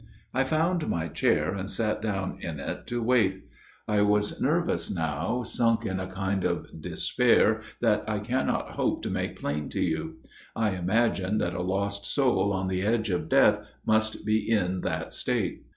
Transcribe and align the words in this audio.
I 0.33 0.45
found 0.45 0.87
my 0.89 1.07
chair 1.09 1.53
and 1.53 1.69
sat 1.69 2.01
down 2.01 2.39
in 2.41 2.59
it 2.59 2.87
to 2.87 3.03
wait. 3.03 3.43
I 3.87 4.01
was 4.01 4.41
nerveless 4.41 4.89
now, 4.89 5.43
sunk 5.43 5.85
in 5.85 5.99
a 5.99 6.07
kind 6.07 6.43
of 6.43 6.81
despair 6.81 7.61
that 7.81 8.03
I 8.09 8.17
cannot 8.17 8.71
hope 8.71 9.03
to 9.03 9.11
make 9.11 9.39
plain 9.39 9.69
to 9.69 9.79
you. 9.79 10.15
I 10.55 10.71
imagine 10.71 11.37
that 11.37 11.53
a 11.53 11.61
lost 11.61 12.05
soul 12.11 12.51
on 12.51 12.67
the 12.67 12.81
edge 12.81 13.11
of 13.11 13.29
death 13.29 13.59
must 13.85 14.25
be 14.25 14.39
in 14.49 14.81
that 14.81 15.13
state. 15.13 15.67